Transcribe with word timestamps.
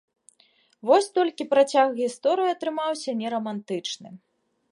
Вось 0.89 1.09
толькі 1.17 1.43
працяг 1.51 1.87
гісторыі 2.01 2.53
атрымаўся 2.55 3.11
не 3.23 3.27
рамантычны. 3.37 4.09